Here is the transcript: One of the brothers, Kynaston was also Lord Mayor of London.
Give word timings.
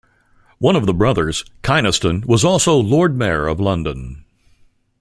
One 0.57 0.75
of 0.75 0.87
the 0.87 0.95
brothers, 0.95 1.45
Kynaston 1.61 2.25
was 2.25 2.43
also 2.43 2.75
Lord 2.75 3.15
Mayor 3.15 3.45
of 3.47 3.59
London. 3.59 4.25